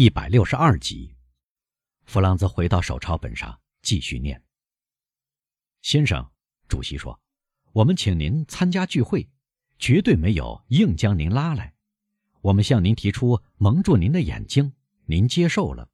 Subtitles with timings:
[0.00, 1.12] 一百六十二集，
[2.04, 4.40] 弗朗兹回到手抄本上继续念。
[5.82, 6.24] 先生，
[6.68, 7.20] 主席说
[7.74, 9.28] ：“我们请您参加聚会，
[9.76, 11.74] 绝对没有硬将您拉来。
[12.42, 14.72] 我们向您提出蒙住您的眼睛，
[15.06, 15.90] 您接受了。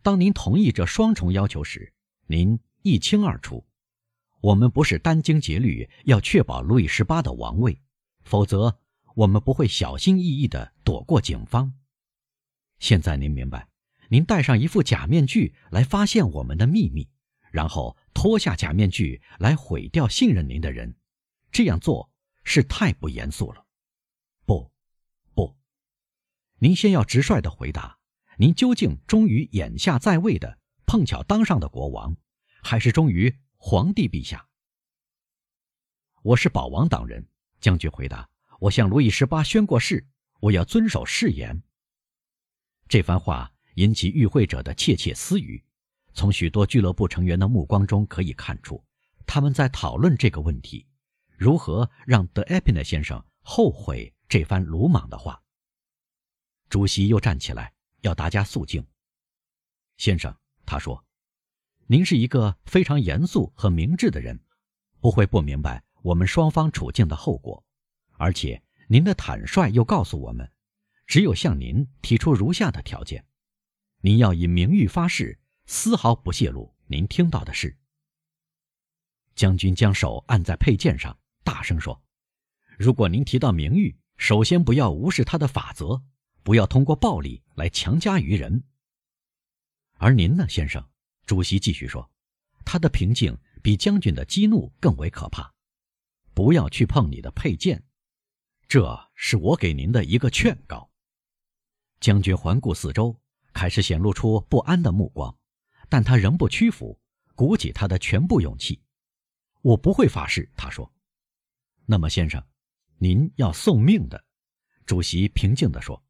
[0.00, 1.92] 当您同意这双重要求时，
[2.28, 3.62] 您一清二楚。
[4.40, 7.78] 我们不是殚精竭虑要确保路易十八的王位，
[8.22, 8.80] 否则
[9.14, 11.70] 我们不会小心翼翼地躲过警方。”
[12.78, 13.68] 现在您明白，
[14.08, 17.08] 您戴上一副假面具来发现我们的秘密，
[17.50, 20.96] 然后脱下假面具来毁掉信任您的人，
[21.50, 22.10] 这样做
[22.44, 23.66] 是太不严肃了。
[24.44, 24.70] 不，
[25.34, 25.56] 不，
[26.58, 27.98] 您先要直率地回答：
[28.38, 32.16] 您究竟忠于眼下在位的碰巧当上的国王，
[32.62, 34.46] 还是忠于皇帝陛下？
[36.22, 37.26] 我是保王党人，
[37.60, 38.28] 将军回答。
[38.60, 40.06] 我向路易十八宣过誓，
[40.40, 41.62] 我要遵守誓言。
[42.88, 45.62] 这番话引起与会者的窃窃私语，
[46.14, 48.82] 从许多俱乐部成员的目光中可以看出，
[49.26, 50.86] 他们在讨论这个问题：
[51.36, 55.42] 如何让德埃皮纳先生后悔这番鲁莽的话。
[56.70, 58.84] 主席又站起来，要大家肃静。
[59.98, 60.34] 先生，
[60.64, 61.04] 他说
[61.86, 64.40] ：“您是一个非常严肃和明智的人，
[65.00, 67.62] 不会不明白我们双方处境的后果，
[68.12, 70.50] 而且您的坦率又告诉我们。”
[71.08, 73.24] 只有向您提出如下的条件：
[74.02, 77.76] 您要以名誉发誓，丝毫不泄露您听到的事。
[79.34, 82.02] 将军将手按在佩剑上，大声说
[82.78, 86.02] ：“如果您提到名誉，首先不要无视他的法则，
[86.42, 88.62] 不要通过暴力来强加于人。
[89.94, 90.86] 而您呢，先生？”
[91.24, 92.10] 主席继续说
[92.66, 95.54] ：“他的平静比将军的激怒更为可怕。
[96.34, 97.82] 不要去碰你的佩剑，
[98.68, 100.86] 这是我给您的一个劝告。”
[102.00, 103.18] 将军环顾四周，
[103.52, 105.36] 开始显露出不安的目光，
[105.88, 106.98] 但他仍不屈服，
[107.34, 108.80] 鼓起他的全部勇气。
[109.62, 110.90] 我不会发誓，他说。
[111.86, 112.42] 那么，先生，
[112.98, 114.24] 您要送命的。
[114.86, 116.02] 主席平静地说。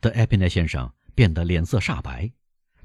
[0.00, 2.32] 德埃皮内先生变得脸色煞白，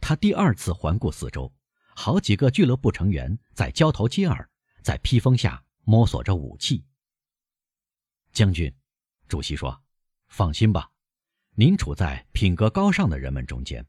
[0.02, 1.54] 他第二次环顾四周，
[1.96, 4.50] 好几个俱乐部成员在交头接耳，
[4.82, 6.84] 在披风下摸索着武器。
[8.34, 8.74] 将军，
[9.28, 9.84] 主席说
[10.30, 10.92] ：“放心吧。”
[11.60, 13.84] 您处在品格高尚的人们中间，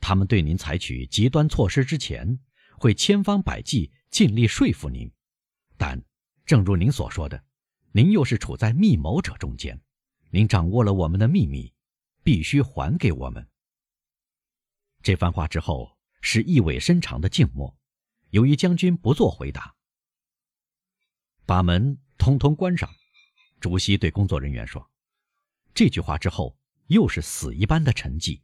[0.00, 2.40] 他们对您采取极端措施之前，
[2.78, 5.12] 会千方百计尽力说服您。
[5.76, 6.02] 但，
[6.46, 7.44] 正如您所说的，
[7.92, 9.78] 您又是处在密谋者中间，
[10.30, 11.70] 您掌握了我们的秘密，
[12.22, 13.46] 必须还给我们。
[15.02, 17.76] 这番话之后是意味深长的静默。
[18.30, 19.74] 由于将军不做回答，
[21.44, 22.88] 把门通通关上。
[23.60, 24.90] 主席对工作人员说
[25.74, 26.56] ：“这句话之后。”
[26.88, 28.40] 又是死一般的沉寂，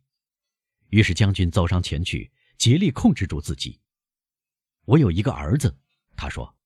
[0.88, 3.80] 于是将军走上前去，竭力控制住自己。
[4.84, 5.76] 我有一个儿子，
[6.16, 6.56] 他说，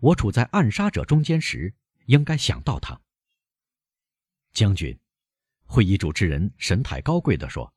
[0.00, 1.74] 我处在暗杀者中间时，
[2.06, 3.00] 应该想到他。
[4.52, 4.98] 将军，
[5.64, 7.72] 会议主持人神态高贵地说，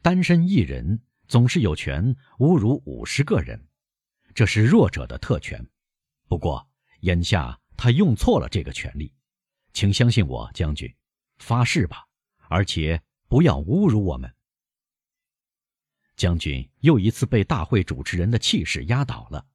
[0.00, 3.68] 单身一人总是有权侮辱五十个人，
[4.32, 5.68] 这是弱者的特权。
[6.28, 6.66] 不过
[7.00, 9.12] 眼下他用错了这个权利，
[9.72, 10.94] 请相信我，将军，
[11.38, 12.05] 发誓吧。
[12.48, 14.32] 而且不要侮辱我们。
[16.16, 19.46] 将军又一次被大会主持人的气势压倒了，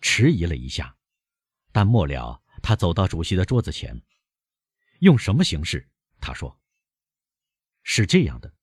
[0.00, 0.96] 迟疑了一下，
[1.72, 4.00] 但末了他走到主席的桌子前，
[5.00, 5.88] 用什么形式？
[6.20, 6.60] 他说
[7.82, 8.54] ：“是这样的，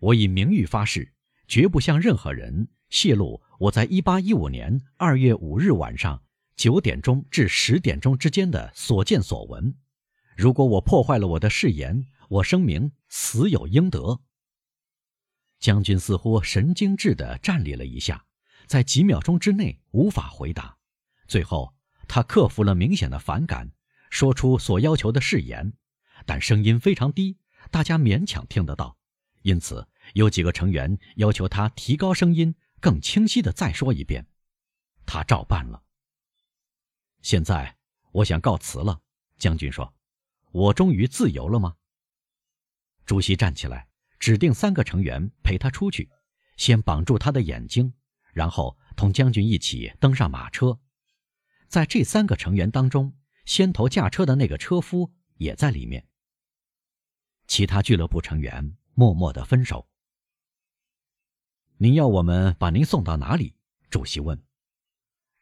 [0.00, 1.14] 我以名誉发誓，
[1.46, 6.22] 绝不向任何人泄露我在一八一五年二月五日晚上
[6.56, 9.76] 九点钟至十点钟之间的所见所闻。
[10.36, 14.20] 如果我破坏了我的誓言，我声明，死有应得。
[15.58, 18.26] 将军似乎神经质地站立了一下，
[18.66, 20.76] 在几秒钟之内无法回答。
[21.26, 21.74] 最后，
[22.06, 23.72] 他克服了明显的反感，
[24.10, 25.72] 说出所要求的誓言，
[26.26, 27.38] 但声音非常低，
[27.70, 28.96] 大家勉强听得到。
[29.42, 34.26] 因此，有几个成员要求他提高声音，更清晰地再说一遍。
[35.06, 35.82] 他照办了。
[37.22, 37.76] 现在，
[38.12, 39.00] 我想告辞了。
[39.38, 39.94] 将军说
[40.52, 41.76] ：“我终于自由了吗？”
[43.06, 46.10] 主席站起来，指定三个成员陪他出去，
[46.56, 47.92] 先绑住他的眼睛，
[48.32, 50.80] 然后同将军一起登上马车。
[51.68, 53.14] 在这三个成员当中，
[53.44, 56.06] 先头驾车的那个车夫也在里面。
[57.46, 59.86] 其他俱乐部成员默默的分手。
[61.76, 63.54] 您要我们把您送到哪里？
[63.90, 64.42] 主席问。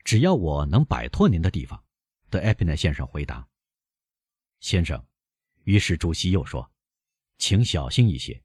[0.03, 1.85] 只要我能摆脱您的地方，
[2.29, 3.47] 德埃皮内先生回答。
[4.59, 5.07] 先生，
[5.63, 6.72] 于是主席又说。
[7.43, 8.41] 请小心一些，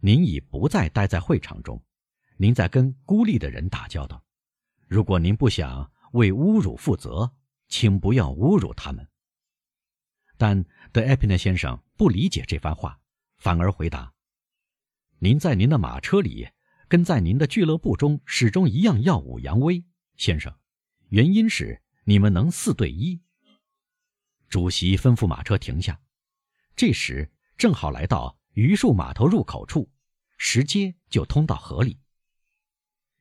[0.00, 1.82] 您已不再待在会场中，
[2.36, 4.22] 您在跟孤立的人打交道。
[4.86, 7.32] 如果您不想为侮辱负责，
[7.68, 9.08] 请不要侮辱他们。
[10.36, 10.62] 但
[10.92, 13.00] 德艾皮内先生不理解这番话，
[13.38, 14.12] 反而回答
[15.18, 16.46] ：“您在您的马车里，
[16.88, 19.82] 跟在您的俱乐部中始终一样耀武扬威，
[20.18, 20.54] 先生。
[21.08, 23.18] 原因是你们能四对一。”
[24.50, 25.98] 主席吩咐马车停下，
[26.76, 29.90] 这时正好来到榆树码头入口处，
[30.36, 31.98] 石阶就通到河里。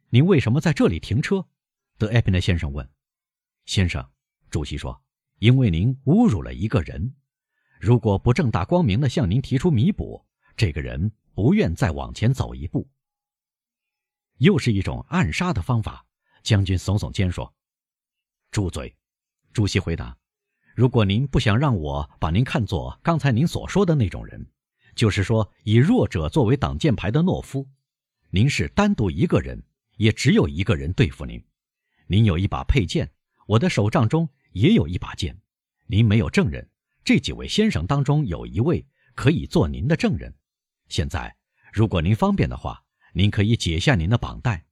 [0.10, 1.48] 您为什么在这里停车？
[1.98, 2.90] 德埃皮内先生问。
[3.66, 4.06] 先生，
[4.50, 5.02] 主席说
[5.40, 7.16] ：“因为您侮辱了一个人，
[7.80, 10.26] 如果不正大光明地向您提出弥补，
[10.58, 12.90] 这个人不愿再往前走一步。”
[14.40, 16.06] 又是一种暗杀的方法。
[16.44, 17.52] 将军耸耸肩说
[18.52, 18.96] ：“住嘴！”
[19.52, 20.16] 主席回答。
[20.76, 24.46] 如果您不想让我把您看作刚才您所说的那种人，
[24.94, 27.66] 就是说以弱者作为挡箭牌的懦夫，
[28.30, 29.64] 您是单独一个人，
[29.96, 31.42] 也只有一个人对付您。
[32.08, 33.10] 您有一把佩剑，
[33.48, 35.40] 我的手杖中也有一把剑。
[35.88, 36.70] 您没有证人，
[37.06, 38.86] 这几位先生当中有一位
[39.16, 40.36] 可以做您的证人。
[40.90, 41.38] 现在，
[41.72, 42.84] 如果您方便的话，
[43.14, 44.66] 您可以解下您的绑带。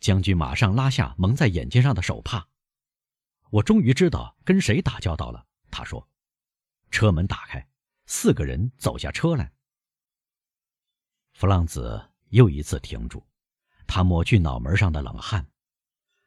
[0.00, 2.48] 将军马上拉下蒙在眼睛上的手帕。
[3.50, 5.46] 我终于知道跟谁打交道了。
[5.70, 6.08] 他说
[6.90, 7.68] ：“车门打开，
[8.06, 9.52] 四个人走下车来。”
[11.34, 13.26] 弗朗子又一次停住，
[13.86, 15.46] 他抹去脑门上的冷汗，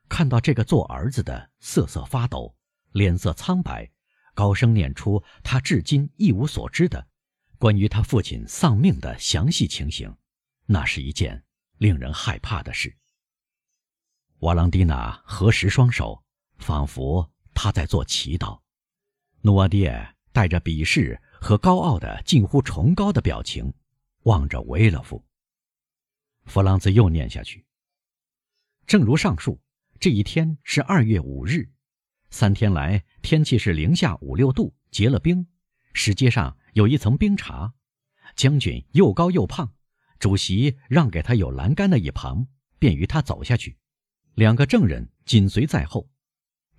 [0.07, 2.55] 看到这个做儿子的瑟瑟发抖，
[2.91, 3.91] 脸色苍白，
[4.33, 7.07] 高声念出他至今一无所知的
[7.57, 10.15] 关于他父亲丧命的详细情形，
[10.65, 11.43] 那是一件
[11.77, 12.95] 令人害怕的事。
[14.39, 16.23] 瓦朗蒂娜合十双手。
[16.59, 18.59] 仿佛他在做祈祷，
[19.41, 23.73] 努瓦迪尔带着鄙视和高傲的近乎崇高的表情，
[24.23, 25.23] 望着维勒夫。
[26.45, 27.65] 弗朗兹又念下去
[28.85, 29.59] ：“正如上述，
[29.99, 31.69] 这一天是二月五日，
[32.29, 35.47] 三天来天气是零下五六度，结了冰，
[35.93, 37.71] 石阶上有一层冰碴。
[38.35, 39.73] 将军又高又胖，
[40.19, 42.47] 主席让给他有栏杆的一旁，
[42.77, 43.77] 便于他走下去。
[44.35, 46.07] 两个证人紧随在后。”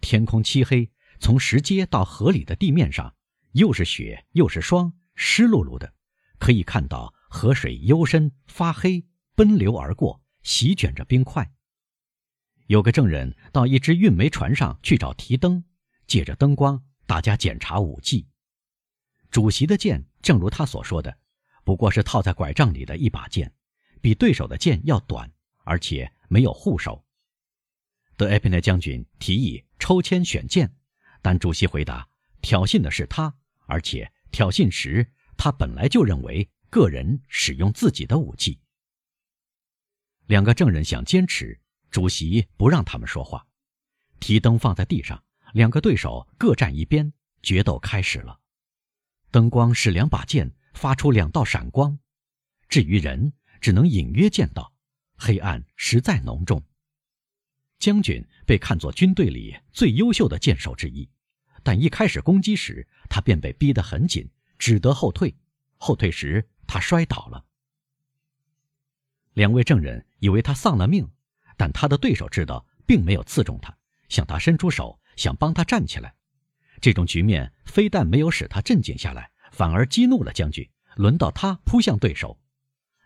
[0.00, 3.14] 天空漆黑，从石阶到河里的地面上，
[3.52, 5.94] 又是雪又是霜，湿漉漉的，
[6.38, 9.04] 可以看到河水幽深发黑，
[9.34, 11.52] 奔流而过，席卷着冰块。
[12.66, 15.64] 有个证人到一只运煤船上去找提灯，
[16.06, 18.28] 借着灯光，大家检查武器。
[19.30, 21.18] 主席的剑，正如他所说的，
[21.64, 23.52] 不过是套在拐杖里的一把剑，
[24.00, 25.32] 比对手的剑要短，
[25.64, 27.04] 而且没有护手。
[28.16, 30.72] 德埃皮内将军提议抽签选剑，
[31.20, 32.06] 但主席回答：
[32.40, 33.34] 挑衅的是他，
[33.66, 38.60] 而且挑衅时他本来就认为个人使用自己的武器。
[40.26, 41.58] 两个证人想坚持，
[41.90, 43.44] 主席不让他们说话。
[44.20, 45.20] 提灯放在地上，
[45.54, 47.12] 两个对手各站一边，
[47.42, 48.38] 决斗开始了。
[49.30, 51.98] 灯光是两把剑发出两道闪光，
[52.68, 54.72] 至于人，只能隐约见到，
[55.16, 56.62] 黑暗实在浓重。
[57.80, 61.08] 将军被看作军队里最优秀的剑手之一，
[61.62, 65.34] 但一开始攻击时，他便被逼得很紧，只得后退。
[65.78, 67.42] 后退时，他摔倒了。
[69.32, 71.10] 两位证人以为他丧了命，
[71.56, 73.74] 但他的对手知道并没有刺中他，
[74.10, 76.14] 向他伸出手，想帮他站起来。
[76.82, 80.68] 这种局面非但没有使他镇静下来，反而激怒了将军。
[80.96, 82.38] 轮到他扑向对手，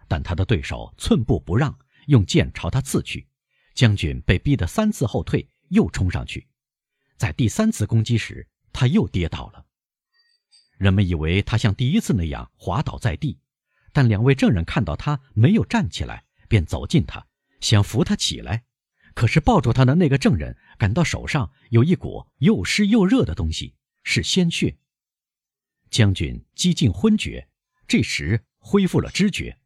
[0.09, 3.29] 但他的对手寸步不让，用剑朝他刺去。
[3.75, 6.47] 将军被逼得三次后退，又冲上去，
[7.17, 9.67] 在第三次攻击时，他又跌倒了。
[10.79, 13.41] 人们以为他像第一次那样滑倒在地，
[13.93, 17.27] 但两位证人看到他没有站起来，便走近他，
[17.61, 18.65] 想扶他起来。
[19.15, 24.77] 可是抱住他的那个证人感到手上有一股又湿又热的东西，是鲜血。
[25.91, 27.49] 将军几近昏厥，
[27.87, 29.59] 这时恢复了知觉。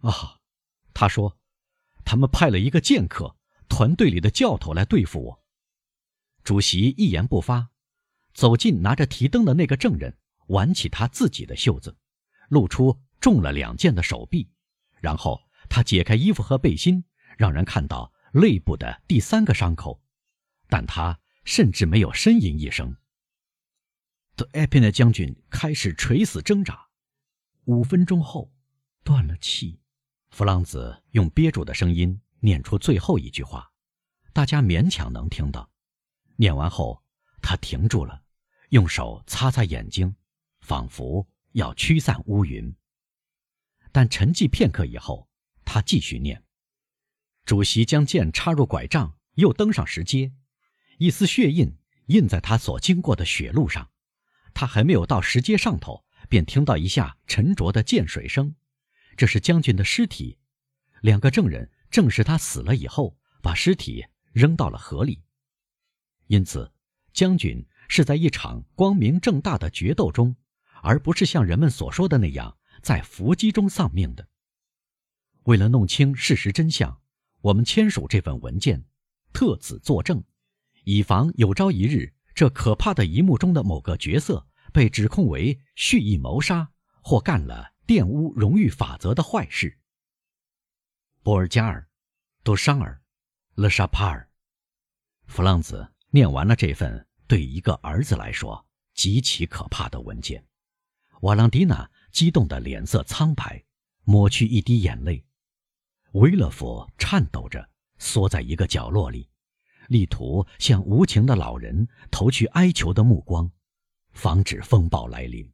[0.00, 0.40] 啊，
[0.94, 1.38] 他说。
[2.06, 3.36] 他们派了一个剑客，
[3.68, 5.44] 团队里的教头来对付我。
[6.44, 7.70] 主席一言不发，
[8.32, 11.98] 走近拿着提灯的那个证人，挽起他自己的袖子，
[12.48, 14.48] 露出中了两箭的手臂，
[15.00, 17.04] 然后他解开衣服和背心，
[17.36, 20.00] 让人看到肋部的第三个伤口，
[20.68, 22.96] 但他甚至没有呻吟一声。
[24.36, 26.86] 德埃皮内将军开始垂死挣扎，
[27.64, 28.52] 五分钟后，
[29.02, 29.80] 断了气。
[30.36, 33.72] 弗朗子用憋住的声音念出最后一句话，
[34.34, 35.70] 大家勉强能听到。
[36.36, 37.02] 念完后，
[37.40, 38.22] 他停住了，
[38.68, 40.14] 用手擦擦眼睛，
[40.60, 42.76] 仿佛要驱散乌云。
[43.90, 45.26] 但沉寂片刻以后，
[45.64, 46.44] 他继续念。
[47.46, 50.34] 主席将剑插入拐杖，又登上石阶，
[50.98, 51.74] 一丝血印
[52.08, 53.90] 印在他所经过的雪路上。
[54.52, 58.54] 他还没有到石阶上头，便听到一下沉着的溅水声，
[59.16, 60.38] 这是将军的尸体。
[61.00, 65.22] 两个证人证实他死了以后，把尸体扔到了河里。
[66.26, 66.70] 因此，
[67.12, 70.36] 将军是在一场光明正大的决斗中，
[70.82, 74.28] 而不是像人们所说的那样在伏击中丧命的。
[75.44, 77.00] 为了弄清事实真相。
[77.42, 78.84] 我们签署这份文件，
[79.32, 80.24] 特此作证，
[80.82, 86.68] 以防有朝一日这可怕的一幕中的某个角色被指控为蓄意谋杀
[87.02, 89.78] 或干了玷污荣誉法则的坏事。
[91.22, 91.88] 波尔加尔、
[92.42, 93.00] 多商尔、
[93.54, 94.28] 勒沙帕尔，
[95.26, 100.44] 弗朗子念完了这份对一个儿子来说极其可怕的文件，
[101.22, 103.64] 瓦朗蒂娜激动的脸色苍白，
[104.04, 105.24] 抹去一滴眼泪。
[106.12, 109.28] 维勒佛颤抖着缩在一个角落里，
[109.88, 113.50] 力图向无情的老人投去哀求的目光，
[114.12, 115.52] 防止风暴来临。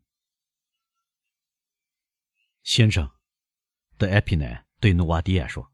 [2.63, 3.11] 先生，
[3.99, 5.73] 德埃皮奈对努瓦迪亚说：“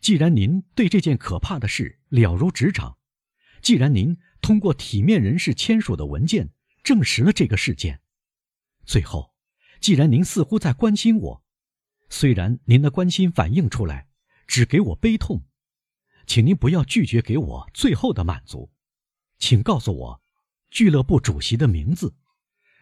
[0.00, 2.98] 既然您对这件可怕的事了如指掌，
[3.60, 6.50] 既然您通过体面人士签署的文件
[6.84, 8.00] 证实了这个事件，
[8.86, 9.34] 最后，
[9.80, 11.44] 既然您似乎在关心我。”
[12.08, 14.06] 虽然您的关心反映出来，
[14.46, 15.42] 只给我悲痛，
[16.26, 18.70] 请您不要拒绝给我最后的满足，
[19.38, 20.22] 请告诉我
[20.70, 22.14] 俱乐部主席的名字，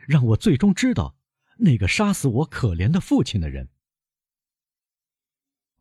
[0.06, 1.16] 让我最终知道
[1.62, 3.68] 那个杀死我可怜的父亲的人。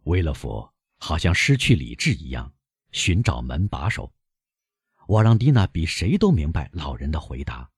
[0.04, 2.54] 维勒佛好像失去理智一样
[2.92, 4.14] 寻找门把手。
[5.08, 7.72] 瓦朗蒂娜比谁都明白老人的回答，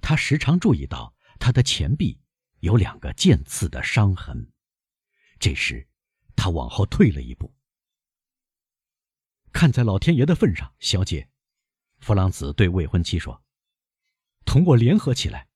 [0.00, 2.20] 他时常注意到他的前臂
[2.60, 4.50] 有两个剑刺的伤痕。
[5.38, 5.86] 这时，
[6.34, 7.54] 他往后退了一步。
[9.52, 11.28] 看在老天爷的份上，小姐，
[11.98, 13.44] 弗朗兹对未婚妻说
[14.44, 15.48] ：“同我联合起来，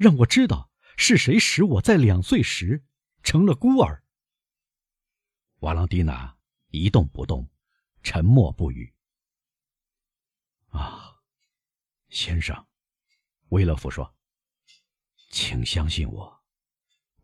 [0.00, 2.84] 让我知道是谁使我在两岁时
[3.22, 4.02] 成了孤儿。”
[5.60, 6.36] 瓦朗蒂娜
[6.68, 7.48] 一动不动，
[8.02, 8.92] 沉默不语。
[10.68, 11.16] 啊，
[12.08, 12.66] 先生，
[13.48, 14.14] 威勒夫说
[15.30, 16.42] ：“请相信我，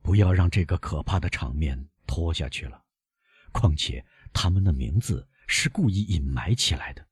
[0.03, 2.85] 不要让这个可怕的场面。”拖下去了，
[3.53, 7.07] 况且他们的名字是故意隐埋起来的。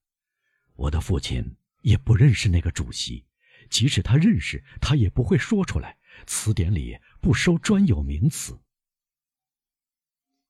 [0.74, 3.24] 我的父亲也不认识那个主席，
[3.70, 5.96] 即使他认识，他也不会说出来。
[6.26, 8.58] 词典里不收专有名词。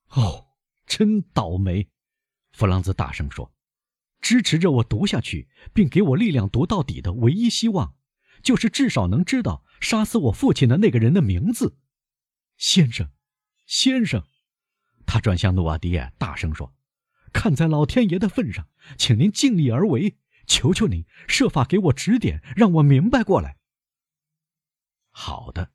[0.09, 0.49] 哦，
[0.87, 1.89] 真倒霉！
[2.53, 3.53] 弗朗兹大声说
[4.21, 7.95] ：“支持着我读下去，并给我力量读到底的唯一希望，
[8.43, 11.77] 就是至少能知道杀死我父亲的那个人的名字，
[12.57, 13.11] 先生，
[13.67, 14.25] 先生。”
[15.05, 16.75] 他转向努瓦迪亚，大声说
[17.33, 23.58] ：“看在老天爷的份上，请您尽力而为，求求您设法给我指点，让我明白过来。”
[25.21, 25.73] 好的，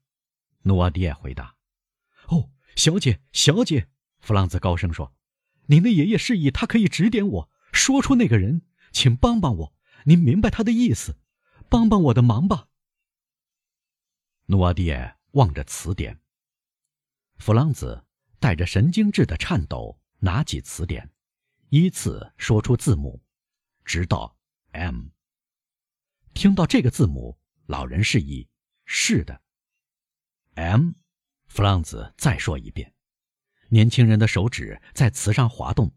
[0.61, 1.57] 努瓦迪亚回答。
[2.29, 3.89] “哦，小姐，小姐！”
[4.21, 5.13] 弗朗兹高声说
[5.67, 8.61] ，“您的爷爷示意他可以指点我说出那个人，
[8.93, 9.75] 请帮帮我。
[10.05, 11.17] 您明白他的意思，
[11.69, 12.69] 帮帮我的忙吧。”
[14.47, 16.21] 努瓦迪亚望着词典，
[17.37, 18.05] 弗朗兹。
[18.39, 21.09] 带着神经质的颤抖，拿起词典，
[21.69, 23.23] 依次说出字母，
[23.85, 24.37] 直到
[24.71, 25.05] M。
[26.33, 28.49] 听到这个字母，老人示意
[28.85, 29.41] ：“是的。
[30.55, 30.91] ”M，
[31.47, 32.93] 弗朗兹再说一遍。
[33.69, 35.91] 年轻人的手指在词上滑动，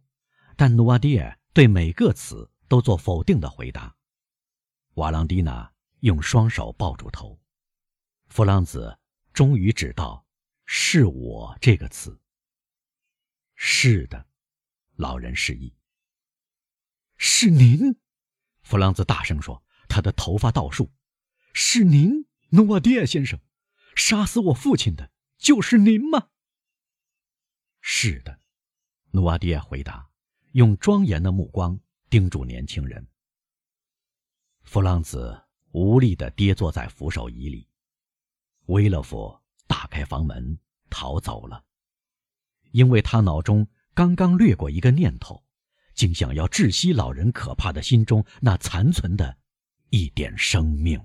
[0.56, 3.94] 但努瓦迪尔对每个词都做否定的回答。
[4.94, 7.38] 瓦朗蒂娜用双手抱住头。
[8.28, 8.98] 弗朗兹
[9.34, 10.26] 终于指到
[10.64, 12.18] “是我”这个词。
[13.54, 14.26] 是的，
[14.96, 15.76] 老人示意。
[17.18, 17.98] 是您，
[18.62, 20.90] 弗朗兹大声说，他的头发倒竖。
[21.52, 23.40] 是您，努瓦迪亚先生，
[23.96, 26.28] 杀死我父亲的就是您吗？
[27.80, 28.40] 是的，
[29.10, 30.08] 努瓦迪亚回答，
[30.52, 33.06] 用庄严的目光盯住年轻人。
[34.62, 37.68] 弗朗兹无力地跌坐在扶手椅里。
[38.66, 41.64] 威勒夫打开房门逃走了。
[42.72, 45.42] 因为他脑中刚刚掠过一个念头，
[45.94, 49.38] 竟想要窒息老人可怕的心中那残存的
[49.90, 51.00] 一点生命。